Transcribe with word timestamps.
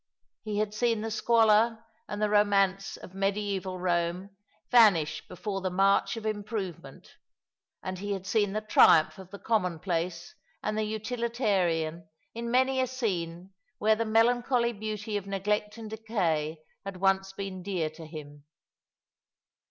He 0.41 0.57
had 0.57 0.73
seen 0.73 1.01
the 1.01 1.11
squalor 1.11 1.85
and 2.09 2.19
the 2.19 2.27
romance 2.31 2.97
of 2.97 3.13
Mediaeval 3.13 3.77
Eome 3.77 4.31
vanish 4.71 5.27
before 5.27 5.61
the 5.61 5.69
march 5.69 6.17
of 6.17 6.25
improvement; 6.25 7.17
and 7.83 7.99
he 7.99 8.13
had 8.13 8.25
seen 8.25 8.53
the 8.53 8.61
triumph 8.67 9.19
of 9.19 9.29
the 9.29 9.37
common 9.37 9.77
place 9.77 10.33
and 10.63 10.75
the 10.75 10.85
utilitarian 10.85 12.09
in 12.33 12.49
many 12.49 12.81
a 12.81 12.87
scene 12.87 13.53
where 13.77 13.95
the 13.95 14.03
melan 14.05 14.43
choly 14.43 14.73
beauty 14.73 15.17
of 15.17 15.27
neglect 15.27 15.77
and 15.77 15.91
decay 15.91 16.57
had 16.83 16.97
once 16.97 17.31
been 17.31 17.61
dear 17.61 17.91
to 17.91 18.07
him. 18.07 18.45